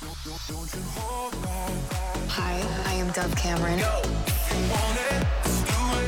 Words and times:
Hi, 0.00 0.08
I 2.88 2.94
am 2.96 3.12
Dove 3.12 3.36
Cameron. 3.36 3.84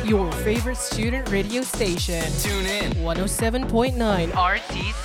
Your 0.08 0.32
favorite 0.40 0.80
student 0.80 1.28
radio 1.28 1.60
station. 1.60 2.24
Tune 2.40 2.64
in. 2.64 2.96
107.9 3.04 3.68
RTC. 4.32 5.04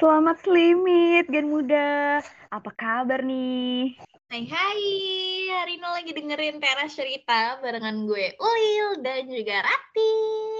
Selamat 0.00 0.40
selimit, 0.40 1.28
Gen 1.28 1.52
Muda. 1.52 2.24
Apa 2.48 2.72
kabar 2.80 3.20
nih? 3.20 3.92
Hai 4.32 4.48
hai, 4.48 4.80
hari 5.52 5.76
ini 5.76 5.84
lagi 5.84 6.16
dengerin 6.16 6.64
Teras 6.64 6.96
Cerita 6.96 7.60
barengan 7.60 8.08
gue 8.08 8.32
Ulil 8.40 9.04
dan 9.04 9.28
juga 9.28 9.68
Rati. 9.68 10.53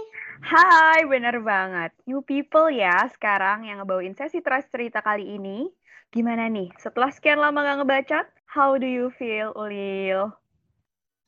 Hai, 0.45 1.09
bener 1.09 1.41
banget. 1.41 1.97
New 2.05 2.21
people 2.21 2.69
ya 2.69 3.09
sekarang 3.09 3.65
yang 3.65 3.81
ngebawain 3.81 4.13
sesi 4.13 4.45
Teras 4.45 4.69
Cerita 4.69 5.01
kali 5.01 5.41
ini. 5.41 5.73
Gimana 6.13 6.53
nih, 6.53 6.69
setelah 6.77 7.09
sekian 7.09 7.41
lama 7.41 7.65
gak 7.65 7.81
ngebacot, 7.81 8.27
how 8.45 8.77
do 8.77 8.85
you 8.85 9.09
feel, 9.17 9.57
Ulil? 9.57 10.37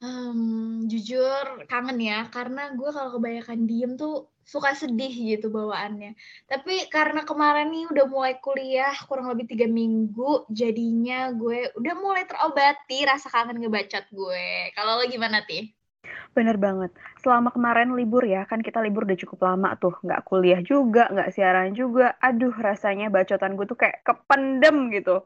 Hmm, 0.04 0.84
jujur 0.84 1.64
kangen 1.64 1.96
ya, 1.96 2.28
karena 2.28 2.76
gue 2.76 2.92
kalau 2.92 3.16
kebanyakan 3.16 3.64
diem 3.64 3.96
tuh 3.96 4.28
suka 4.44 4.76
sedih 4.76 5.08
gitu 5.08 5.48
bawaannya. 5.48 6.12
Tapi 6.44 6.92
karena 6.92 7.24
kemarin 7.24 7.72
nih 7.72 7.88
udah 7.88 8.04
mulai 8.12 8.36
kuliah 8.44 8.92
kurang 9.08 9.32
lebih 9.32 9.48
tiga 9.48 9.64
minggu, 9.64 10.44
jadinya 10.52 11.32
gue 11.32 11.72
udah 11.72 11.94
mulai 11.96 12.28
terobati 12.28 13.08
rasa 13.08 13.32
kangen 13.32 13.64
ngebacot 13.64 14.04
gue. 14.12 14.76
Kalau 14.76 15.00
lo 15.00 15.08
gimana, 15.08 15.40
Ti? 15.48 15.75
Bener 16.36 16.56
banget. 16.60 16.90
Selama 17.22 17.48
kemarin 17.54 17.96
libur 17.96 18.22
ya, 18.26 18.44
kan 18.44 18.60
kita 18.60 18.78
libur 18.84 19.08
udah 19.08 19.18
cukup 19.18 19.40
lama 19.46 19.74
tuh. 19.80 19.94
Nggak 20.04 20.22
kuliah 20.28 20.60
juga, 20.60 21.08
nggak 21.08 21.32
siaran 21.32 21.72
juga. 21.72 22.14
Aduh, 22.20 22.52
rasanya 22.52 23.08
bacotan 23.08 23.56
gue 23.56 23.66
tuh 23.66 23.78
kayak 23.78 24.04
kependem 24.04 24.92
gitu. 24.92 25.24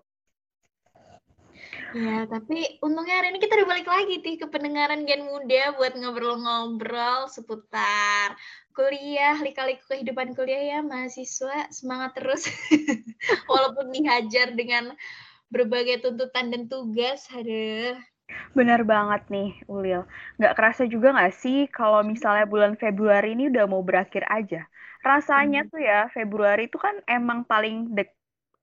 Ya, 1.91 2.22
tapi 2.31 2.78
untungnya 2.87 3.19
hari 3.19 3.34
ini 3.34 3.42
kita 3.42 3.59
udah 3.59 3.69
balik 3.69 3.89
lagi 3.91 4.22
nih 4.22 4.39
ke 4.39 4.47
pendengaran 4.47 5.03
Gen 5.11 5.27
Muda 5.27 5.75
buat 5.75 5.98
ngobrol-ngobrol 5.98 7.27
seputar 7.27 8.39
kuliah, 8.70 9.34
lika-liku 9.42 9.91
kehidupan 9.91 10.39
kuliah 10.39 10.78
ya 10.78 10.81
mahasiswa. 10.87 11.67
Semangat 11.75 12.15
terus. 12.15 12.47
Walaupun 13.50 13.91
dihajar 13.91 14.55
dengan 14.55 14.94
berbagai 15.50 16.06
tuntutan 16.06 16.55
dan 16.55 16.70
tugas. 16.70 17.27
Aduh. 17.34 17.98
Bener 18.58 18.80
banget 18.92 19.20
nih, 19.34 19.46
Ulil. 19.72 20.00
Nggak 20.38 20.52
kerasa 20.58 20.83
juga 20.94 21.08
nggak 21.14 21.33
sih 21.42 21.56
kalau 21.77 22.00
misalnya 22.12 22.44
bulan 22.52 22.74
Februari 22.82 23.27
ini 23.34 23.42
udah 23.50 23.64
mau 23.72 23.82
berakhir 23.88 24.22
aja? 24.36 24.58
Rasanya 25.08 25.58
Hmm. 25.58 25.70
tuh 25.70 25.80
ya, 25.88 25.94
Februari 26.16 26.60
itu 26.69 26.78
kan 26.86 26.94
emang 27.08 27.38
paling 27.50 27.74
dek 27.97 28.08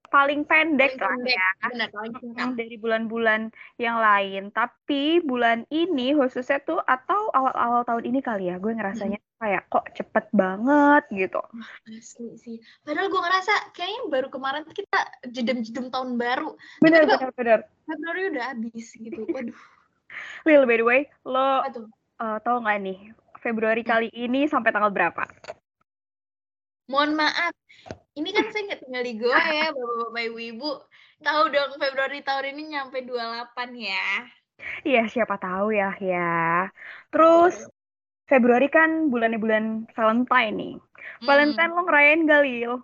paling 0.08 0.44
pendek 0.44 0.96
Paling 0.96 1.00
lah 1.00 1.12
pendek, 1.16 1.36
ya 1.36 1.48
benar 1.68 1.88
paling 1.92 2.14
dari 2.56 2.76
bulan-bulan 2.80 3.40
yang 3.80 3.96
lain. 4.00 4.50
Tapi 4.52 5.22
bulan 5.22 5.68
ini 5.68 6.16
khususnya 6.16 6.58
tuh 6.64 6.80
atau 6.84 7.32
awal-awal 7.32 7.84
tahun 7.84 8.04
ini 8.08 8.20
kali 8.24 8.50
ya, 8.50 8.56
gue 8.58 8.72
ngerasanya 8.72 9.18
kayak 9.38 9.70
kok 9.70 9.86
cepet 9.94 10.26
banget 10.34 11.02
gitu. 11.14 11.40
Asli 11.86 12.34
sih. 12.36 12.56
Padahal 12.82 13.06
gue 13.06 13.20
ngerasa 13.22 13.52
kayaknya 13.72 14.00
baru 14.10 14.28
kemarin 14.28 14.64
kita 14.66 15.00
jedem-jedem 15.30 15.94
tahun 15.94 16.18
baru. 16.18 16.58
Bener, 16.82 17.06
Tiba-tiba 17.06 17.30
bener, 17.30 17.32
bener. 17.38 17.58
Februari 17.86 18.22
udah 18.34 18.44
habis 18.52 18.86
gitu. 18.98 19.22
Waduh, 19.34 19.58
Lil, 20.44 20.64
by 20.66 20.76
the 20.80 20.86
way, 20.86 21.00
lo 21.22 21.62
uh, 22.18 22.38
tau 22.42 22.58
nggak 22.58 22.78
nih, 22.82 22.98
Februari 23.38 23.82
Hmm. 23.86 23.90
kali 23.94 24.08
ini 24.10 24.50
sampai 24.50 24.74
tanggal 24.74 24.90
berapa? 24.90 25.22
Mohon 26.88 27.20
maaf, 27.20 27.52
ini 28.16 28.32
kan 28.32 28.48
saya 28.48 28.64
nggak 28.64 28.80
tinggal 28.80 29.04
di 29.04 29.14
Goa 29.20 29.44
ya, 29.52 29.68
bapak-bapak 29.76 30.22
ibu-ibu. 30.32 30.70
Tahu 31.20 31.42
dong 31.52 31.72
Februari 31.76 32.24
tahun 32.24 32.56
ini 32.56 32.62
nyampe 32.72 33.04
28 33.04 33.76
ya. 33.76 34.08
Iya, 34.88 35.02
siapa 35.12 35.36
tahu 35.36 35.76
ya, 35.76 35.92
ya. 36.00 36.66
Terus 37.12 37.68
Februari 38.24 38.72
kan 38.72 39.12
bulannya 39.12 39.36
bulan 39.36 39.64
Valentine 39.92 40.54
nih. 40.56 40.74
Valentine 41.28 41.72
lo 41.76 41.84
ngerayain 41.84 42.24
gak, 42.24 42.42
Lil? 42.48 42.74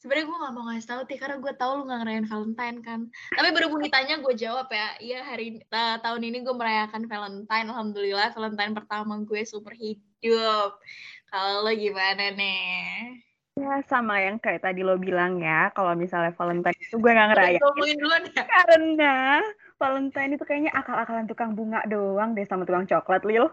Sebenarnya 0.00 0.24
gue 0.32 0.38
gak 0.40 0.54
mau 0.56 0.64
ngasih 0.72 0.88
tahu 0.88 1.00
Ti, 1.04 1.14
karena 1.20 1.36
gue 1.44 1.52
tahu 1.60 1.72
lu 1.76 1.82
gak 1.84 2.00
ngerayain 2.00 2.24
Valentine 2.24 2.78
kan. 2.80 3.00
Tapi 3.36 3.48
berhubung 3.52 3.84
ditanya 3.84 4.16
gue 4.16 4.32
jawab 4.32 4.72
ya. 4.72 4.96
Iya 4.96 5.20
hari 5.28 5.60
eh, 5.60 5.96
tahun 6.00 6.22
ini 6.24 6.40
gue 6.40 6.56
merayakan 6.56 7.04
Valentine. 7.04 7.68
Alhamdulillah 7.68 8.32
Valentine 8.32 8.72
pertama 8.72 9.20
gue 9.20 9.44
super 9.44 9.76
hidup. 9.76 10.80
Kalau 11.30 11.62
lo 11.62 11.72
gimana 11.78 12.34
nih? 12.34 13.22
Ya, 13.54 13.82
sama 13.86 14.18
yang 14.18 14.42
kayak 14.42 14.66
tadi 14.66 14.82
lo 14.82 14.98
bilang 14.98 15.38
ya, 15.38 15.70
kalau 15.78 15.94
misalnya 15.94 16.34
Valentine 16.34 16.74
itu 16.74 16.96
gue 16.98 17.12
gak 17.12 17.28
ngerayain. 17.34 17.60
ngomongin 17.62 17.96
duluan 18.02 18.22
ya. 18.34 18.42
Karena 18.46 19.16
Valentine 19.78 20.34
itu 20.34 20.44
kayaknya 20.48 20.72
akal-akalan 20.74 21.30
tukang 21.30 21.54
bunga 21.54 21.86
doang 21.86 22.34
deh 22.34 22.42
sama 22.48 22.66
tukang 22.66 22.90
coklat, 22.90 23.22
Lil. 23.22 23.46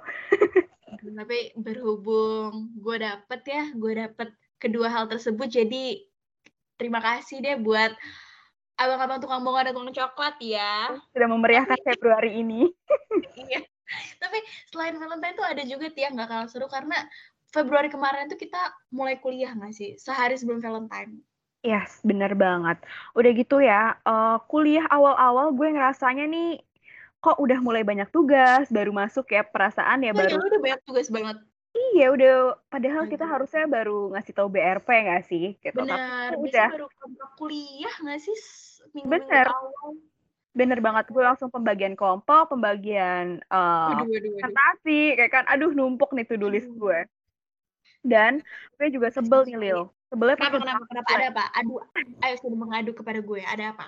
Tapi 0.98 1.54
berhubung 1.60 2.74
gue 2.82 2.98
dapet 2.98 3.42
ya, 3.46 3.64
gue 3.78 3.94
dapet 3.94 4.30
kedua 4.58 4.90
hal 4.90 5.06
tersebut. 5.06 5.46
Jadi 5.46 6.02
terima 6.82 6.98
kasih 6.98 7.42
deh 7.44 7.58
buat 7.62 7.94
abang-abang 8.78 9.22
tukang 9.22 9.42
bunga 9.46 9.70
dan 9.70 9.78
tukang 9.78 9.94
coklat 9.94 10.36
ya. 10.42 10.98
Sudah 11.14 11.30
memeriahkan 11.30 11.78
Februari 11.86 12.42
ini. 12.42 12.66
Iya. 13.38 13.62
Tapi 14.20 14.38
selain 14.72 15.00
Valentine 15.00 15.36
tuh 15.36 15.48
ada 15.48 15.64
juga 15.64 15.88
tiang 15.92 16.16
nggak 16.16 16.28
kalah 16.28 16.50
seru 16.50 16.68
karena 16.68 16.96
Februari 17.48 17.88
kemarin 17.88 18.28
tuh 18.28 18.36
kita 18.36 18.60
mulai 18.92 19.16
kuliah 19.24 19.56
nggak 19.56 19.72
sih? 19.72 19.96
Sehari 19.96 20.36
sebelum 20.36 20.60
Valentine. 20.60 21.24
Yes, 21.66 22.00
bener 22.06 22.36
banget. 22.38 22.78
Udah 23.18 23.32
gitu 23.34 23.58
ya, 23.64 23.98
eh, 24.06 24.38
kuliah 24.52 24.86
awal-awal 24.88 25.56
gue 25.58 25.68
ngerasanya 25.74 26.28
nih, 26.30 26.62
kok 27.24 27.40
udah 27.42 27.60
mulai 27.64 27.82
banyak 27.82 28.08
tugas, 28.14 28.70
baru 28.70 28.94
masuk 28.94 29.26
ya 29.34 29.42
perasaan 29.42 30.06
ya 30.06 30.14
Oh, 30.14 30.20
baru 30.22 30.38
ya 30.38 30.44
udah 30.44 30.60
banyak 30.62 30.82
tugas 30.86 31.08
banget. 31.10 31.38
Iya 31.78 32.06
udah, 32.14 32.34
padahal 32.74 33.04
kita 33.10 33.26
Aduh. 33.26 33.34
harusnya 33.38 33.64
baru 33.70 33.98
ngasih 34.14 34.34
tahu 34.38 34.48
BRP 34.54 34.88
nggak 35.08 35.24
sih? 35.30 35.46
Gitu. 35.62 35.78
Tapi 35.78 35.84
Bener. 35.88 36.30
itu 36.30 36.38
Biasanya 36.42 36.68
udah 36.68 36.68
baru 36.78 36.88
kuliah 37.38 37.96
nggak 38.06 38.20
sih? 38.22 38.38
Minggu-minggu 38.94 39.12
bener, 39.14 39.48
awal. 39.50 39.90
bener 40.54 40.80
banget. 40.82 41.06
Gue 41.14 41.24
langsung 41.26 41.50
pembagian 41.54 41.94
kelompok, 41.98 42.54
pembagian 42.54 43.42
eh 43.42 43.88
Waduh, 43.88 44.06
waduh, 44.10 44.30
waduh. 44.30 44.34
presentasi, 44.42 45.00
kayak 45.18 45.32
kan, 45.34 45.46
aduh 45.50 45.72
numpuk 45.74 46.10
nih 46.14 46.26
to-do 46.30 46.48
list 46.50 46.70
Hmm. 46.70 46.82
gue. 46.82 47.00
Dan 48.08 48.40
gue 48.80 48.88
juga 48.90 49.12
sebel 49.12 49.44
nih 49.44 49.58
Lil. 49.60 49.80
Sebelnya 50.08 50.40
Kenapa, 50.40 50.58
kenapa, 50.64 50.84
kenapa? 50.88 51.10
Ada 51.12 51.26
apa? 51.36 51.44
Aduh, 51.60 51.80
ayo 52.24 52.36
sudah 52.40 52.58
mengadu 52.58 52.92
kepada 52.96 53.20
gue. 53.20 53.42
Ada 53.44 53.64
apa? 53.76 53.86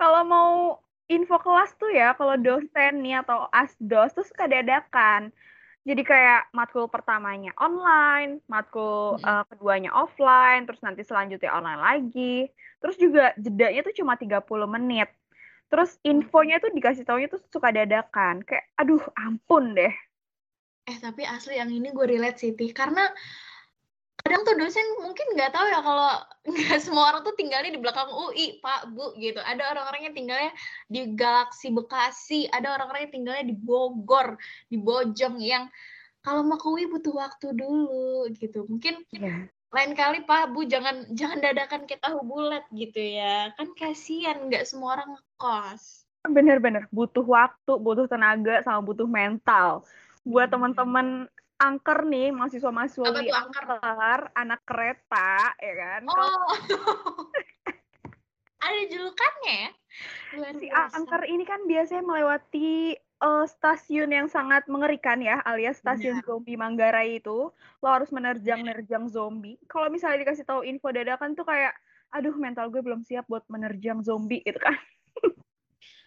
Kalau 0.00 0.22
mau 0.24 0.80
info 1.06 1.36
kelas 1.38 1.70
tuh 1.76 1.92
ya, 1.92 2.16
kalau 2.16 2.34
dosen 2.40 3.04
nih 3.04 3.20
atau 3.20 3.46
asdos 3.52 4.10
tuh 4.16 4.24
suka 4.24 4.48
dadakan. 4.48 5.30
Jadi 5.86 6.02
kayak 6.02 6.50
matkul 6.50 6.90
pertamanya 6.90 7.54
online, 7.62 8.42
matkul 8.50 9.22
Mm-mm. 9.22 9.22
eh, 9.22 9.44
keduanya 9.54 9.94
offline, 9.94 10.66
terus 10.66 10.82
nanti 10.82 11.06
selanjutnya 11.06 11.54
online 11.54 11.78
lagi. 11.78 12.50
Terus 12.82 12.96
juga 12.98 13.30
jedanya 13.38 13.86
tuh 13.86 13.94
cuma 13.94 14.18
30 14.18 14.66
menit. 14.66 15.08
Terus 15.70 15.94
infonya 16.02 16.58
tuh 16.62 16.74
dikasih 16.74 17.06
taunya 17.06 17.30
tuh 17.30 17.38
suka 17.54 17.70
dadakan. 17.70 18.42
Kayak 18.42 18.66
aduh 18.80 19.02
ampun 19.14 19.78
deh. 19.78 19.94
Eh, 20.86 20.98
tapi 21.02 21.26
asli 21.26 21.58
yang 21.58 21.70
ini 21.70 21.90
gue 21.90 22.06
relate 22.06 22.38
sih, 22.38 22.54
Tih. 22.54 22.70
Karena 22.70 23.10
kadang 24.22 24.42
tuh 24.42 24.58
dosen 24.58 24.82
mungkin 25.02 25.38
nggak 25.38 25.54
tahu 25.54 25.66
ya 25.70 25.78
kalau 25.82 26.10
nggak 26.50 26.78
semua 26.82 27.14
orang 27.14 27.22
tuh 27.26 27.34
tinggalnya 27.34 27.74
di 27.74 27.82
belakang 27.82 28.06
UI, 28.10 28.62
Pak, 28.62 28.94
Bu, 28.94 29.18
gitu. 29.18 29.42
Ada 29.42 29.74
orang-orang 29.74 30.10
yang 30.10 30.14
tinggalnya 30.14 30.52
di 30.86 31.10
Galaksi 31.18 31.74
Bekasi, 31.74 32.46
ada 32.54 32.78
orang-orang 32.78 33.10
yang 33.10 33.14
tinggalnya 33.18 33.44
di 33.50 33.56
Bogor, 33.58 34.38
di 34.70 34.78
Bojong 34.78 35.42
yang 35.42 35.66
kalau 36.22 36.42
mau 36.42 36.58
ke 36.58 36.66
UI 36.66 36.90
butuh 36.90 37.14
waktu 37.18 37.54
dulu 37.54 38.26
gitu. 38.34 38.66
Mungkin 38.66 39.02
Iya. 39.14 39.46
lain 39.70 39.92
kali 39.94 40.22
Pak, 40.22 40.54
Bu, 40.54 40.66
jangan 40.66 41.06
jangan 41.14 41.38
dadakan 41.42 41.86
kita 41.86 42.10
tahu 42.10 42.22
bulat 42.22 42.66
gitu 42.74 42.98
ya. 42.98 43.54
Kan 43.58 43.74
kasihan 43.78 44.46
nggak 44.46 44.66
semua 44.66 44.98
orang 44.98 45.18
ngekos. 45.18 46.06
Bener-bener 46.26 46.90
butuh 46.90 47.22
waktu, 47.22 47.78
butuh 47.78 48.10
tenaga, 48.10 48.58
sama 48.66 48.82
butuh 48.82 49.06
mental. 49.06 49.86
Buat 50.26 50.50
teman-teman 50.50 51.30
angker 51.56 52.02
nih, 52.02 52.34
mahasiswa-mahasiswa 52.34 53.06
tuh 53.06 53.22
angker? 53.22 53.64
angker, 53.78 54.20
anak 54.34 54.60
kereta, 54.66 55.54
ya 55.62 55.74
kan? 55.78 56.02
Oh, 56.10 56.50
ada 58.66 58.80
julukannya 58.90 59.54
ya? 59.54 59.70
Luar 60.34 60.52
si 60.58 60.66
biasa. 60.68 60.98
angker 60.98 61.22
ini 61.30 61.44
kan 61.46 61.60
biasanya 61.64 62.04
melewati 62.04 62.98
eh, 62.98 63.46
stasiun 63.46 64.10
yang 64.12 64.28
sangat 64.28 64.66
mengerikan 64.66 65.22
ya, 65.22 65.40
alias 65.46 65.80
stasiun 65.80 66.20
Benar. 66.20 66.28
zombie 66.28 66.58
Manggarai 66.58 67.22
itu. 67.22 67.54
Lo 67.80 67.88
harus 67.88 68.12
menerjang-nerjang 68.12 69.08
zombie. 69.08 69.56
Kalau 69.70 69.88
misalnya 69.88 70.26
dikasih 70.26 70.44
tahu 70.44 70.66
info 70.66 70.92
dadakan 70.92 71.32
tuh 71.32 71.46
kayak, 71.48 71.72
aduh 72.12 72.34
mental 72.34 72.68
gue 72.68 72.82
belum 72.82 73.06
siap 73.06 73.30
buat 73.30 73.46
menerjang 73.46 74.02
zombie 74.02 74.42
gitu 74.44 74.60
kan. 74.60 74.76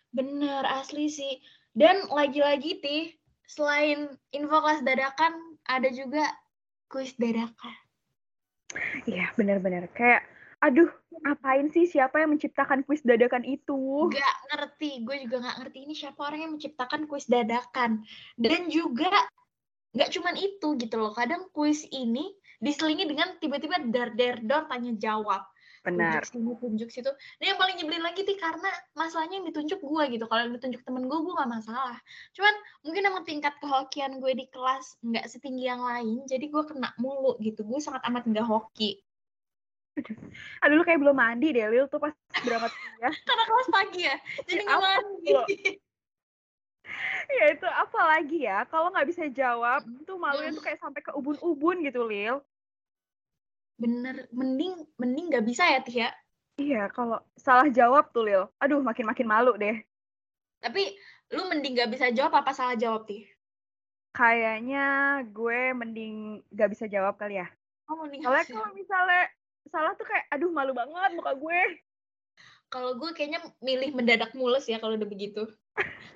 Bener, 0.10 0.66
asli 0.66 1.10
sih. 1.10 1.38
Dan 1.70 2.10
lagi-lagi, 2.10 2.82
Tih, 2.82 3.19
selain 3.50 4.14
info 4.30 4.58
kelas 4.62 4.86
dadakan, 4.86 5.34
ada 5.66 5.90
juga 5.90 6.22
kuis 6.86 7.18
dadakan. 7.18 7.74
Iya, 9.10 9.34
benar-benar. 9.34 9.90
Kayak, 9.98 10.22
aduh, 10.62 10.90
ngapain 11.26 11.74
sih 11.74 11.90
siapa 11.90 12.22
yang 12.22 12.38
menciptakan 12.38 12.86
kuis 12.86 13.02
dadakan 13.02 13.42
itu? 13.42 14.06
Gak 14.14 14.38
ngerti, 14.54 15.02
gue 15.02 15.26
juga 15.26 15.50
gak 15.50 15.58
ngerti 15.66 15.80
ini 15.90 15.94
siapa 15.98 16.22
orang 16.22 16.40
yang 16.46 16.54
menciptakan 16.54 17.10
kuis 17.10 17.26
dadakan. 17.26 18.06
Dan 18.38 18.70
juga 18.70 19.10
gak 19.98 20.14
cuman 20.14 20.38
itu 20.38 20.78
gitu 20.78 20.96
loh, 21.02 21.18
kadang 21.18 21.50
kuis 21.50 21.90
ini 21.90 22.30
diselingi 22.62 23.10
dengan 23.10 23.34
tiba-tiba 23.42 23.82
dar 23.90 24.14
der 24.14 24.46
dor 24.46 24.70
tanya 24.70 24.94
jawab. 24.94 25.42
Benar. 25.86 26.28
Tunjuk 26.28 26.32
sini, 26.36 26.52
tunjuk 26.60 26.90
situ. 26.92 27.12
Nah 27.12 27.46
yang 27.46 27.60
paling 27.60 27.76
nyebelin 27.80 28.04
lagi 28.04 28.22
sih 28.28 28.36
karena 28.36 28.70
masalahnya 28.96 29.40
yang 29.40 29.48
ditunjuk 29.48 29.80
gue 29.80 30.04
gitu. 30.12 30.26
Kalau 30.28 30.42
yang 30.44 30.54
ditunjuk 30.56 30.82
temen 30.84 31.08
gue, 31.08 31.20
gue 31.24 31.34
gak 31.36 31.52
masalah. 31.52 31.98
Cuman 32.36 32.54
mungkin 32.84 33.02
emang 33.08 33.24
tingkat 33.24 33.54
kehokian 33.64 34.20
gue 34.20 34.32
di 34.36 34.46
kelas 34.52 35.00
nggak 35.00 35.26
setinggi 35.32 35.66
yang 35.68 35.80
lain, 35.80 36.28
jadi 36.28 36.46
gue 36.52 36.64
kena 36.68 36.92
mulu 37.00 37.40
gitu. 37.40 37.64
Gue 37.64 37.80
sangat 37.80 38.04
amat 38.12 38.28
nggak 38.28 38.48
hoki. 38.48 39.00
Aduh, 40.64 40.80
lu 40.80 40.84
kayak 40.88 41.00
belum 41.04 41.18
mandi 41.18 41.52
deh, 41.52 41.68
Lil 41.68 41.88
tuh 41.92 42.00
pas 42.00 42.14
berangkat 42.44 42.72
kuliah. 42.80 43.14
Karena 43.28 43.44
kelas 43.44 43.68
pagi 43.68 44.02
ya, 44.08 44.16
jadi 44.48 44.62
nggak 44.64 44.80
mandi. 44.80 45.34
ya 47.30 47.46
itu 47.54 47.68
apa 47.68 48.00
lagi 48.18 48.40
ya, 48.48 48.66
kalau 48.72 48.90
nggak 48.90 49.08
bisa 49.12 49.24
jawab, 49.30 49.84
tuh 50.08 50.18
malunya 50.18 50.56
tuh 50.56 50.64
kayak 50.64 50.80
sampai 50.80 51.04
ke 51.04 51.12
ubun-ubun 51.14 51.84
gitu, 51.84 52.08
Lil. 52.08 52.40
Bener, 53.80 54.28
mending 54.36 54.84
mending 55.00 55.32
nggak 55.32 55.46
bisa 55.48 55.64
ya 55.64 55.80
Tia. 55.80 56.10
Iya, 56.60 56.92
kalau 56.92 57.24
salah 57.40 57.72
jawab 57.72 58.12
tuh, 58.12 58.28
Lil. 58.28 58.44
Aduh, 58.60 58.84
makin-makin 58.84 59.24
malu 59.24 59.56
deh. 59.56 59.80
Tapi 60.60 60.92
lu 61.32 61.48
mending 61.48 61.80
nggak 61.80 61.92
bisa 61.96 62.12
jawab 62.12 62.36
apa 62.44 62.52
salah 62.52 62.76
jawab 62.76 63.08
Tia? 63.08 63.24
Kayaknya 64.12 64.86
gue 65.32 65.72
mending 65.72 66.44
nggak 66.52 66.70
bisa 66.76 66.92
jawab 66.92 67.16
kali 67.16 67.40
ya. 67.40 67.48
Oh, 67.88 68.04
mending 68.04 68.20
Soalnya 68.20 68.46
kalau 68.52 68.70
misalnya 68.76 69.24
salah 69.72 69.96
tuh 69.96 70.04
kayak, 70.04 70.28
aduh 70.36 70.52
malu 70.52 70.76
banget 70.76 71.16
muka 71.16 71.32
gue. 71.40 71.62
Kalau 72.68 73.00
gue 73.00 73.10
kayaknya 73.16 73.40
milih 73.64 73.96
mendadak 73.96 74.36
mules 74.36 74.68
ya 74.68 74.84
kalau 74.84 75.00
udah 75.00 75.08
begitu. 75.08 75.48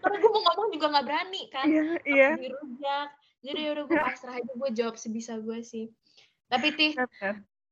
Karena 0.04 0.18
gue 0.20 0.32
mau 0.36 0.44
ngomong 0.52 0.70
juga 0.76 0.86
nggak 0.92 1.06
berani 1.08 1.42
kan. 1.48 1.66
Iya, 1.66 1.84
iya. 2.04 2.30
dirujak. 2.36 3.08
Jadi 3.44 3.60
udah 3.72 3.84
gue 3.88 4.00
pasrah 4.12 4.36
aja 4.38 4.52
gue 4.52 4.70
jawab 4.76 4.96
sebisa 5.00 5.40
gue 5.40 5.64
sih. 5.64 5.88
Tapi 6.52 6.68
Tih. 6.76 6.94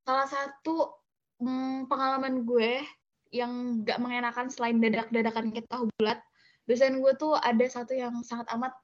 Salah 0.05 0.27
satu 0.27 0.91
mm, 1.41 1.87
pengalaman 1.91 2.45
gue 2.45 2.81
yang 3.31 3.83
gak 3.87 3.99
mengenakan 4.03 4.51
selain 4.51 4.77
dadak-dadakan 4.83 5.55
kita 5.55 5.87
bulat, 5.95 6.19
dosen 6.67 6.99
gue 6.99 7.13
tuh 7.15 7.39
ada 7.39 7.63
satu 7.67 7.95
yang 7.95 8.19
sangat 8.27 8.47
amat 8.53 8.75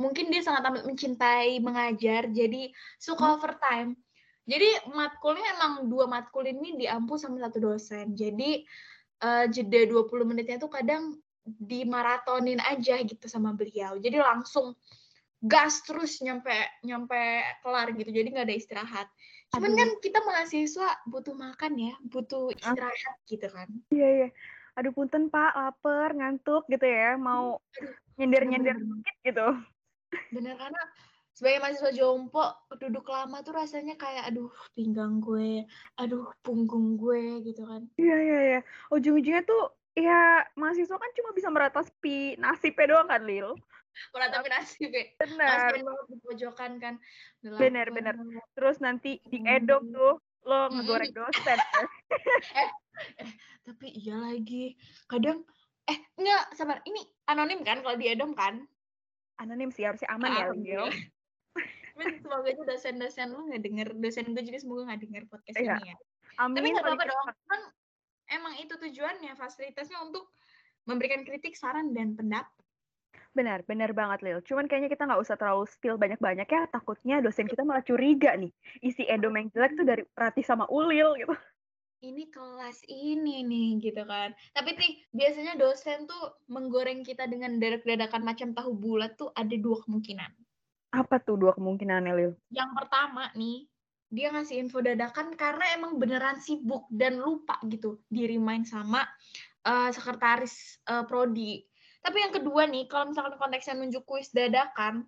mungkin 0.00 0.32
dia 0.32 0.40
sangat 0.40 0.64
amat 0.72 0.82
mencintai 0.88 1.60
mengajar, 1.60 2.26
jadi 2.32 2.72
suka 2.96 3.36
overtime. 3.36 3.94
Jadi 4.42 4.90
matkulnya 4.90 5.54
emang 5.54 5.86
dua 5.86 6.10
matkul 6.10 6.42
ini 6.42 6.74
diampu 6.74 7.14
sama 7.14 7.38
satu 7.38 7.62
dosen. 7.62 8.18
Jadi 8.18 8.66
eh, 9.22 9.44
jeda 9.52 9.86
20 9.86 10.26
menitnya 10.26 10.58
tuh 10.58 10.72
kadang 10.72 11.14
dimaratonin 11.46 12.58
aja 12.58 12.98
gitu 13.02 13.26
sama 13.30 13.54
beliau. 13.54 13.98
Jadi 14.02 14.18
langsung 14.18 14.74
gas 15.42 15.82
terus 15.86 16.18
nyampe 16.22 16.50
nyampe 16.82 17.18
kelar 17.62 17.94
gitu. 17.94 18.10
Jadi 18.10 18.28
nggak 18.34 18.46
ada 18.50 18.56
istirahat. 18.56 19.08
Cuman 19.52 19.68
Aduh. 19.68 19.78
kan 19.78 19.90
kita 20.00 20.18
mahasiswa 20.24 20.88
butuh 21.04 21.36
makan 21.36 21.72
ya, 21.76 21.94
butuh 22.08 22.48
istirahat 22.56 23.16
gitu 23.28 23.46
kan. 23.52 23.68
Iya, 23.92 24.08
iya. 24.08 24.28
Aduh 24.80 24.96
punten 24.96 25.28
Pak, 25.28 25.52
lapar, 25.52 26.16
ngantuk 26.16 26.64
gitu 26.72 26.88
ya, 26.88 27.20
mau 27.20 27.60
nyender-nyender 28.16 28.80
Bener-bener. 28.80 29.04
dikit 29.04 29.16
gitu. 29.28 29.48
Bener 30.32 30.54
karena 30.56 30.82
sebagai 31.36 31.60
mahasiswa 31.60 31.92
jompo 31.92 32.44
duduk 32.80 33.04
lama 33.12 33.44
tuh 33.44 33.52
rasanya 33.52 34.00
kayak 34.00 34.32
aduh 34.32 34.48
pinggang 34.72 35.20
gue, 35.20 35.68
aduh 36.00 36.32
punggung 36.40 36.96
gue 36.96 37.44
gitu 37.44 37.68
kan. 37.68 37.84
Iya, 38.00 38.16
iya, 38.24 38.38
iya. 38.48 38.60
Ujung-ujungnya 38.88 39.44
tuh 39.44 39.76
ya 39.92 40.48
mahasiswa 40.56 40.96
kan 40.96 41.10
cuma 41.12 41.36
bisa 41.36 41.52
meratapi 41.52 42.40
nasibnya 42.40 42.96
doang 42.96 43.08
kan, 43.12 43.20
Lil. 43.28 43.52
Meratapi 44.12 44.48
nasib 44.48 44.90
ya. 44.90 45.04
Benar. 45.20 45.76
Di 46.08 46.16
pojokan 46.22 46.72
kan. 46.80 46.94
Lapar. 47.44 47.88
bener. 47.92 48.14
Terus 48.56 48.76
nanti 48.80 49.20
diedok 49.28 49.82
tuh 49.92 50.14
lo 50.42 50.60
Mm-mm. 50.68 50.82
ngegoreng 50.82 51.12
dosen. 51.14 51.58
ya. 51.58 52.66
Tapi 53.66 53.86
iya 53.94 54.16
lagi. 54.18 54.74
Kadang 55.06 55.46
eh 55.86 55.98
enggak 56.18 56.54
sabar. 56.58 56.82
Ini 56.82 57.00
anonim 57.30 57.62
kan 57.62 57.82
kalau 57.82 57.94
di 57.94 58.10
Edom 58.10 58.34
kan? 58.34 58.62
Anonim 59.38 59.70
sih 59.70 59.86
harusnya 59.86 60.10
aman 60.12 60.30
ya. 60.34 60.46
Tapi 61.92 62.12
semoga 62.24 62.48
aja 62.48 62.62
dosen-dosen 62.64 63.28
lu 63.30 63.52
nggak 63.52 63.62
denger, 63.62 63.88
dosen 64.00 64.32
gue 64.32 64.42
juga 64.44 64.58
semoga 64.58 64.82
nggak 64.88 65.00
denger 65.04 65.22
podcast 65.28 65.56
Iya. 65.60 65.76
ini 65.82 65.92
ya. 65.92 65.96
Amin. 66.40 66.56
Tapi 66.58 66.68
nggak 66.72 66.84
apa-apa 66.88 67.04
dong, 67.04 67.28
kan 67.44 67.60
emang 68.32 68.54
itu 68.56 68.74
tujuannya, 68.80 69.32
fasilitasnya 69.36 70.00
untuk 70.00 70.32
memberikan 70.88 71.22
kritik, 71.22 71.52
saran, 71.54 71.92
dan 71.92 72.16
pendapat. 72.16 72.48
Benar, 73.32 73.64
benar 73.64 73.96
banget, 73.96 74.20
Lil. 74.20 74.38
Cuman 74.44 74.68
kayaknya 74.68 74.92
kita 74.92 75.08
nggak 75.08 75.24
usah 75.24 75.40
terlalu 75.40 75.64
spill 75.64 75.96
banyak-banyak 75.96 76.44
ya. 76.44 76.68
Takutnya 76.68 77.24
dosen 77.24 77.48
kita 77.48 77.64
malah 77.64 77.80
curiga 77.80 78.36
nih. 78.36 78.52
Isi 78.84 79.08
edom 79.08 79.32
yang 79.32 79.48
jelek 79.48 79.72
tuh 79.72 79.88
dari 79.88 80.04
Rati 80.12 80.44
sama 80.44 80.68
Ulil 80.68 81.16
gitu. 81.16 81.32
Ini 82.02 82.28
kelas 82.34 82.82
ini 82.92 83.46
nih, 83.46 83.78
gitu 83.78 84.02
kan. 84.04 84.36
Tapi 84.52 84.74
nih, 84.74 84.92
biasanya 85.16 85.54
dosen 85.56 86.04
tuh 86.04 86.44
menggoreng 86.50 87.06
kita 87.06 87.24
dengan 87.30 87.56
dadak-dadakan 87.56 88.26
macam 88.26 88.52
tahu 88.52 88.74
bulat 88.74 89.16
tuh 89.16 89.32
ada 89.32 89.54
dua 89.56 89.80
kemungkinan. 89.86 90.28
Apa 90.92 91.22
tuh 91.22 91.40
dua 91.40 91.56
kemungkinannya, 91.56 92.12
Lil? 92.12 92.32
Yang 92.52 92.70
pertama 92.74 93.32
nih, 93.32 93.64
dia 94.12 94.28
ngasih 94.28 94.60
info 94.60 94.84
dadakan 94.84 95.32
karena 95.40 95.72
emang 95.72 95.96
beneran 95.96 96.36
sibuk 96.36 96.84
dan 96.92 97.16
lupa 97.16 97.56
gitu 97.64 98.04
di 98.12 98.28
remind 98.28 98.68
sama 98.68 99.08
eh, 99.64 99.88
sekretaris 99.88 100.84
eh, 100.84 101.06
prodi. 101.08 101.64
Tapi 102.02 102.18
yang 102.18 102.32
kedua 102.34 102.66
nih, 102.66 102.90
kalau 102.90 103.14
misalkan 103.14 103.38
konteksnya 103.38 103.78
nunjuk 103.78 104.02
kuis 104.02 104.34
dadakan, 104.34 105.06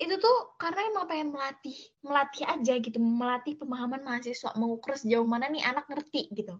itu 0.00 0.16
tuh 0.16 0.56
karena 0.56 0.88
emang 0.88 1.04
pengen 1.10 1.28
melatih, 1.34 1.76
melatih 2.00 2.46
aja 2.46 2.74
gitu, 2.80 2.98
melatih 3.02 3.58
pemahaman 3.58 4.00
mahasiswa, 4.00 4.54
mengukur 4.56 4.96
sejauh 4.96 5.26
mana 5.26 5.50
nih 5.50 5.60
anak 5.66 5.90
ngerti 5.90 6.30
gitu. 6.32 6.56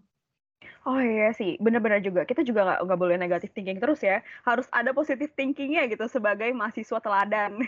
Oh 0.85 0.97
iya 1.01 1.33
sih, 1.33 1.57
benar-benar 1.57 2.01
juga. 2.05 2.25
Kita 2.25 2.45
juga 2.45 2.65
nggak 2.65 2.79
nggak 2.85 2.99
boleh 2.99 3.17
negatif 3.17 3.49
thinking 3.53 3.81
terus 3.81 4.01
ya. 4.01 4.21
Harus 4.45 4.69
ada 4.69 4.93
positif 4.93 5.33
thinkingnya 5.33 5.89
gitu 5.89 6.05
sebagai 6.05 6.53
mahasiswa 6.53 7.01
teladan. 7.01 7.61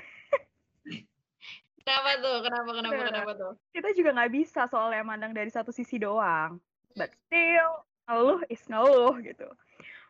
Kenapa 1.83 2.09
tuh? 2.23 2.37
Kenapa, 2.47 2.69
kenapa, 2.79 2.93
Bener. 2.95 3.07
kenapa 3.11 3.31
tuh? 3.35 3.53
Kita 3.75 3.89
juga 3.91 4.09
nggak 4.15 4.31
bisa 4.31 4.61
soalnya 4.71 5.03
mandang 5.03 5.35
dari 5.35 5.51
satu 5.51 5.75
sisi 5.75 5.99
doang. 5.99 6.55
But 6.95 7.11
still, 7.27 7.83
ngeluh 8.07 8.41
is 8.47 8.63
ngeluh 8.71 9.19
gitu. 9.19 9.51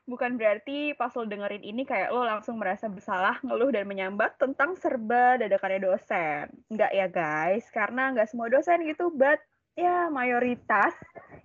Bukan 0.03 0.35
berarti 0.35 0.91
pas 0.99 1.15
lo 1.15 1.23
dengerin 1.23 1.63
ini 1.63 1.87
kayak 1.87 2.11
lo 2.11 2.27
langsung 2.27 2.59
merasa 2.59 2.91
bersalah, 2.91 3.39
ngeluh 3.39 3.71
dan 3.71 3.87
menyambat 3.87 4.35
tentang 4.35 4.75
serba 4.75 5.39
dadakannya 5.39 5.79
dosen. 5.79 6.51
Nggak 6.67 6.91
ya 6.91 7.07
guys, 7.07 7.65
karena 7.71 8.11
nggak 8.11 8.27
semua 8.27 8.51
dosen 8.51 8.83
gitu, 8.83 9.15
but 9.15 9.39
ya 9.79 10.11
mayoritas 10.11 10.93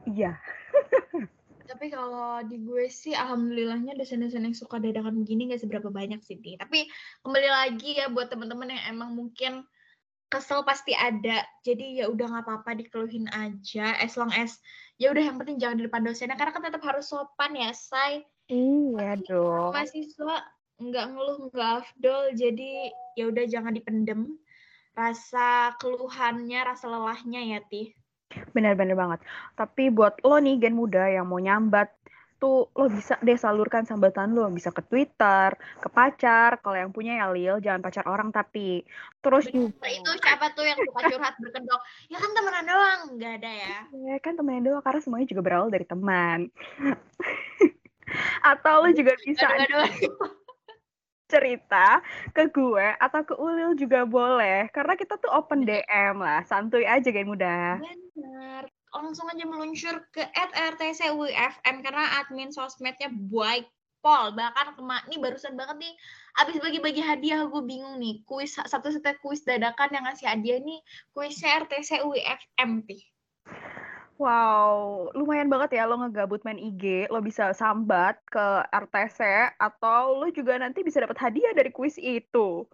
iya. 0.05 0.37
Tapi 1.69 1.93
kalau 1.93 2.41
di 2.49 2.65
gue 2.65 2.89
sih, 2.89 3.13
alhamdulillahnya 3.13 3.93
dosen-dosen 3.93 4.41
yang 4.41 4.57
suka 4.57 4.81
dadakan 4.81 5.21
begini 5.21 5.53
gak 5.53 5.61
seberapa 5.61 5.93
banyak 5.93 6.25
sih, 6.25 6.41
Ti. 6.41 6.57
Tapi 6.57 6.89
kembali 7.21 7.49
lagi 7.53 8.01
ya 8.01 8.09
buat 8.09 8.33
teman-teman 8.33 8.73
yang 8.73 8.97
emang 8.97 9.13
mungkin 9.13 9.69
kesel 10.33 10.65
pasti 10.65 10.97
ada. 10.97 11.45
Jadi 11.61 12.01
ya 12.01 12.09
udah 12.09 12.25
nggak 12.25 12.45
apa-apa 12.49 12.73
dikeluhin 12.73 13.29
aja. 13.29 14.01
As 14.01 14.17
long 14.17 14.33
as 14.33 14.57
ya 14.97 15.13
udah 15.13 15.29
yang 15.29 15.37
penting 15.37 15.61
jangan 15.61 15.77
di 15.77 15.85
depan 15.85 16.09
dosennya 16.09 16.41
karena 16.41 16.57
kan 16.57 16.65
tetap 16.65 16.83
harus 16.89 17.05
sopan 17.05 17.53
ya, 17.53 17.69
say. 17.77 18.25
Iya 18.49 19.21
dong. 19.29 19.77
Mahasiswa 19.77 20.37
nggak 20.81 21.07
ngeluh 21.13 21.39
nggak 21.53 21.71
afdol, 21.85 22.33
jadi 22.33 22.89
ya 23.13 23.29
udah 23.29 23.45
jangan 23.45 23.77
dipendem 23.77 24.41
rasa 24.97 25.77
keluhannya, 25.79 26.59
rasa 26.65 26.91
lelahnya 26.91 27.41
ya, 27.45 27.61
Ti. 27.63 27.93
Benar-benar 28.51 28.97
banget. 28.97 29.21
Tapi 29.55 29.93
buat 29.93 30.19
lo 30.25 30.41
nih 30.41 30.59
gen 30.59 30.75
muda 30.75 31.07
yang 31.07 31.29
mau 31.29 31.39
nyambat, 31.39 31.93
tuh 32.39 32.71
lo 32.75 32.87
bisa 32.91 33.19
deh 33.23 33.39
salurkan 33.39 33.85
sambatan 33.85 34.35
lo. 34.35 34.51
Bisa 34.51 34.75
ke 34.75 34.83
Twitter, 34.83 35.55
ke 35.55 35.89
pacar. 35.93 36.59
Kalau 36.65 36.77
yang 36.79 36.91
punya 36.91 37.19
ya 37.21 37.31
Lil, 37.31 37.63
jangan 37.63 37.85
pacar 37.85 38.05
orang 38.11 38.35
tapi. 38.35 38.83
Terus 39.23 39.47
juga, 39.51 39.71
Nah, 39.83 39.93
itu 39.93 40.11
siapa 40.19 40.47
tuh 40.57 40.65
yang 40.67 40.79
suka 40.83 41.01
curhat 41.07 41.35
berkedok? 41.39 41.81
Ya 42.11 42.19
kan 42.19 42.31
temenan 42.35 42.65
doang, 42.67 43.01
nggak 43.19 43.33
ada 43.43 43.51
ya. 43.55 43.77
ya 43.93 44.17
kan 44.19 44.35
temennya 44.35 44.63
doang, 44.73 44.83
karena 44.83 45.01
semuanya 45.03 45.27
juga 45.31 45.43
berawal 45.47 45.69
dari 45.71 45.87
teman. 45.87 46.51
Atau 48.43 48.87
lo 48.87 48.91
juga 48.95 49.13
bisa 49.23 49.47
Aduh, 49.47 49.85
aduh, 49.85 49.89
cerita 51.33 52.01
ke 52.33 52.49
gue 52.49 52.89
atau 52.99 53.21
ke 53.23 53.35
Ulil 53.37 53.77
juga 53.77 54.09
boleh. 54.09 54.73
Karena 54.73 54.97
kita 54.97 55.21
tuh 55.21 55.29
open 55.31 55.69
DM 55.69 56.17
lah, 56.19 56.43
santuy 56.49 56.89
aja 56.89 57.09
gen 57.13 57.29
muda. 57.29 57.79
Bener. 57.79 58.65
Langsung 58.89 59.29
aja 59.29 59.45
meluncur 59.45 60.01
ke 60.17 60.25
@rtcuifm 60.33 61.77
karena 61.85 62.25
admin 62.25 62.49
sosmednya 62.49 63.13
baik 63.13 63.69
pol 63.99 64.31
bahkan 64.35 64.73
kema 64.79 65.03
nih 65.11 65.19
barusan 65.19 65.59
banget 65.59 65.77
nih 65.83 65.95
abis 66.39 66.57
bagi-bagi 66.63 67.03
hadiah 67.03 67.51
gue 67.51 67.63
bingung 67.67 67.99
nih 67.99 68.23
kuis 68.25 68.55
satu 68.55 68.95
set 68.95 69.19
kuis 69.19 69.43
dadakan 69.43 69.91
yang 69.91 70.07
ngasih 70.07 70.31
hadiah 70.31 70.63
nih 70.63 70.79
kuisnya 71.11 71.67
RTC 71.67 72.07
UIFM 72.07 72.87
nih 72.87 73.03
Wow, 74.19 75.07
lumayan 75.15 75.47
banget 75.47 75.79
ya 75.79 75.87
lo 75.87 75.95
ngegabut 76.03 76.43
main 76.43 76.59
IG, 76.59 77.07
lo 77.07 77.23
bisa 77.23 77.55
sambat 77.55 78.19
ke 78.27 78.67
RTC 78.67 79.23
atau 79.55 80.19
lo 80.19 80.27
juga 80.35 80.59
nanti 80.59 80.83
bisa 80.83 80.99
dapat 80.99 81.15
hadiah 81.23 81.55
dari 81.55 81.71
kuis 81.71 81.95
itu. 82.03 82.67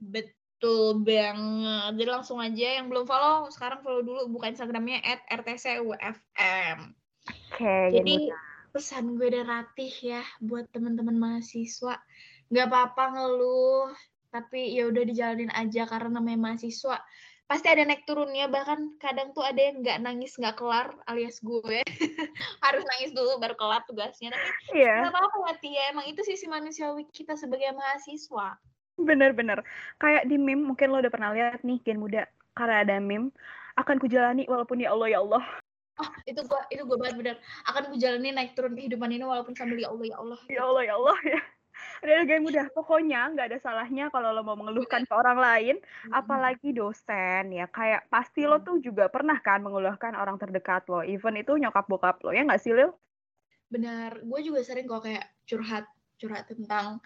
Betul 0.00 1.04
banget. 1.04 2.00
Jadi 2.00 2.08
langsung 2.08 2.40
aja 2.40 2.80
yang 2.80 2.88
belum 2.88 3.04
follow, 3.04 3.52
sekarang 3.52 3.84
follow 3.84 4.00
dulu 4.00 4.32
buka 4.32 4.48
Instagramnya 4.48 5.04
rtcufm. 5.28 6.78
Oke, 7.28 7.92
Jadi 7.92 8.32
pesan 8.72 9.20
gue 9.20 9.28
dari 9.28 9.44
Ratih 9.44 10.16
ya 10.16 10.24
buat 10.40 10.64
teman-teman 10.72 11.20
mahasiswa, 11.20 12.00
nggak 12.48 12.66
apa-apa 12.72 13.04
ngeluh, 13.20 13.92
tapi 14.32 14.72
ya 14.72 14.88
udah 14.88 15.04
dijalanin 15.04 15.52
aja 15.52 15.84
karena 15.84 16.08
namanya 16.16 16.40
mahasiswa 16.40 17.04
pasti 17.50 17.68
ada 17.68 17.84
naik 17.84 18.08
turunnya 18.08 18.48
bahkan 18.48 18.96
kadang 18.96 19.30
tuh 19.36 19.44
ada 19.44 19.60
yang 19.60 19.84
nggak 19.84 19.98
nangis 20.00 20.34
nggak 20.40 20.56
kelar 20.56 20.88
alias 21.04 21.38
gue 21.44 21.84
harus 22.64 22.82
nangis 22.96 23.12
dulu 23.12 23.36
baru 23.36 23.54
kelar 23.58 23.84
tugasnya 23.84 24.32
tapi 24.32 24.48
Iya, 24.72 25.04
nggak 25.04 25.12
apa-apa 25.12 25.36
ya 25.48 25.54
Tia 25.60 25.82
emang 25.92 26.06
itu 26.08 26.20
sisi 26.24 26.48
manusiawi 26.48 27.04
kita 27.12 27.36
sebagai 27.36 27.72
mahasiswa 27.76 28.56
bener-bener. 29.00 29.64
Kayak 29.96 30.28
di 30.28 30.36
meme, 30.36 30.68
mungkin 30.68 30.92
lo 30.92 31.00
udah 31.00 31.12
pernah 31.12 31.32
lihat 31.32 31.64
nih, 31.64 31.80
Gen 31.80 31.98
Muda. 31.98 32.28
Karena 32.52 32.84
ada 32.84 33.00
meme, 33.00 33.32
akan 33.80 33.96
kujalani 33.96 34.44
walaupun 34.44 34.84
ya 34.84 34.92
Allah 34.92 35.08
ya 35.08 35.18
Allah. 35.24 35.44
oh 36.00 36.08
itu 36.24 36.40
gue 36.40 36.60
itu 36.72 36.82
gue 36.88 36.96
banget 36.96 37.16
bener 37.20 37.36
akan 37.68 37.92
gue 37.92 38.00
jalani 38.00 38.32
naik 38.32 38.56
turun 38.56 38.72
kehidupan 38.72 39.12
ini 39.12 39.28
walaupun 39.28 39.52
sambil 39.52 39.76
ya 39.76 39.92
Allah 39.92 40.08
ya 40.08 40.16
Allah 40.24 40.40
Ya 40.48 40.62
Allah 40.64 40.82
ya 40.88 40.94
Allah 40.96 41.18
ya. 41.20 41.40
Ada 42.02 42.26
Gen 42.26 42.42
Muda, 42.42 42.66
pokoknya 42.74 43.30
nggak 43.34 43.46
ada 43.52 43.58
salahnya 43.62 44.10
kalau 44.10 44.34
lo 44.34 44.42
mau 44.42 44.58
mengeluhkan 44.58 45.06
ke 45.06 45.14
orang 45.14 45.38
lain, 45.38 45.76
apalagi 46.10 46.74
dosen 46.74 47.54
ya. 47.54 47.70
Kayak 47.70 48.10
pasti 48.10 48.42
lo 48.42 48.58
tuh 48.60 48.82
juga 48.82 49.06
pernah 49.06 49.38
kan 49.38 49.62
mengeluhkan 49.62 50.18
orang 50.18 50.36
terdekat 50.36 50.86
lo, 50.90 51.06
even 51.06 51.38
itu 51.38 51.54
nyokap 51.54 51.86
bokap 51.86 52.18
lo, 52.26 52.34
ya 52.34 52.42
nggak 52.42 52.62
sih, 52.62 52.74
Lil? 52.74 52.90
benar 53.72 54.20
gue 54.20 54.40
juga 54.44 54.60
sering 54.60 54.84
kok 54.84 55.08
kayak 55.08 55.24
curhat 55.48 55.88
curhat 56.20 56.44
tentang 56.44 57.00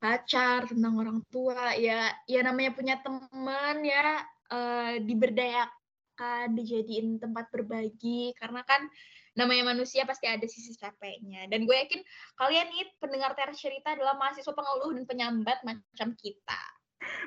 pacar 0.00 0.64
tentang 0.64 0.96
orang 0.96 1.20
tua 1.28 1.76
ya 1.76 2.08
ya 2.24 2.40
namanya 2.40 2.72
punya 2.72 2.96
teman 3.04 3.84
ya 3.84 4.24
eh, 4.48 5.04
diberdayakan 5.04 6.56
dijadiin 6.56 7.20
tempat 7.20 7.52
berbagi 7.52 8.32
karena 8.40 8.64
kan 8.64 8.88
namanya 9.36 9.76
manusia 9.76 10.08
pasti 10.08 10.26
ada 10.26 10.48
sisi 10.48 10.72
capeknya 10.80 11.44
dan 11.52 11.68
gue 11.68 11.76
yakin 11.76 12.00
kalian 12.40 12.66
nih 12.72 12.88
pendengar 12.96 13.36
teras 13.36 13.60
cerita 13.60 13.92
adalah 13.92 14.16
mahasiswa 14.16 14.50
pengeluh 14.50 14.96
dan 14.96 15.04
penyambat 15.04 15.60
macam 15.62 16.16
kita 16.16 16.60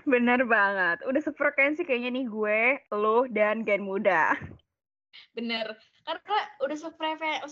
Bener 0.03 0.43
banget. 0.49 1.05
Udah 1.07 1.21
sefrekuensi 1.23 1.85
kayaknya 1.85 2.09
nih 2.11 2.25
gue, 2.27 2.61
lo, 2.91 3.29
dan 3.29 3.63
Gen 3.63 3.85
Muda. 3.85 4.35
bener 5.33 5.77
karena 6.05 6.37
udah 6.65 6.77
sefrekuensi 6.77 7.45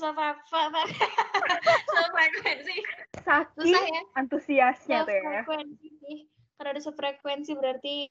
sefrekuensi 1.94 2.76
Saking 3.22 3.54
susah 3.54 3.86
ya 3.86 4.02
antusiasnya 4.18 4.98
tuh 5.06 5.14
ya. 5.14 5.42
karena 6.58 6.70
ada 6.74 6.82
sefrekuensi 6.82 7.54
berarti 7.54 8.10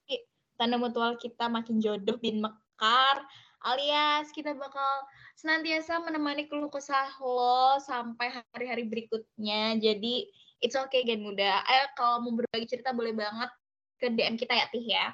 tanda 0.55 0.79
mutual 0.79 1.19
kita 1.19 1.50
makin 1.50 1.83
jodoh 1.83 2.15
bin 2.23 2.43
mekar 2.43 3.26
alias 3.65 4.29
kita 4.35 4.53
bakal 4.53 4.91
senantiasa 5.39 6.01
menemani 6.05 6.49
keluh 6.51 6.69
kesah 6.69 7.09
lo 7.21 7.81
sampai 7.81 8.43
hari-hari 8.53 8.85
berikutnya 8.89 9.79
jadi 9.81 10.29
it's 10.61 10.77
okay 10.77 11.05
gen 11.05 11.25
muda 11.25 11.65
eh 11.65 11.87
kalau 11.97 12.25
mau 12.25 12.33
berbagi 12.37 12.69
cerita 12.69 12.93
boleh 12.93 13.17
banget 13.17 13.51
ke 13.97 14.13
DM 14.13 14.37
kita 14.37 14.53
ya 14.53 14.67
Tih 14.69 14.87
ya 14.87 15.07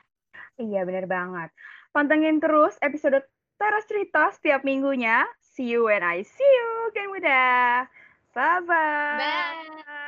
Iya, 0.61 0.85
bener 0.85 1.09
banget. 1.09 1.49
Pantengin 1.97 2.41
terus 2.41 2.77
episode 2.85 3.25
Teras 3.57 3.87
Cerita 3.89 4.33
setiap 4.35 4.67
minggunya. 4.67 5.25
See 5.41 5.69
you 5.69 5.89
when 5.89 6.03
I 6.05 6.25
see 6.25 6.45
you, 6.45 6.71
Gen 6.93 7.09
Muda. 7.13 7.87
Bye-bye. 8.33 9.21
bye 9.21 9.99